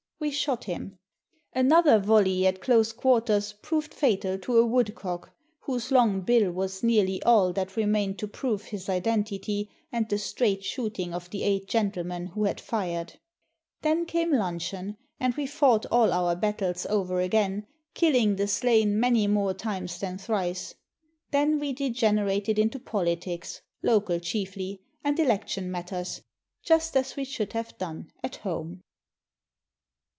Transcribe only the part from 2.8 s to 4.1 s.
634 A PORTUGUESE SHOOTING PARTY quarters proved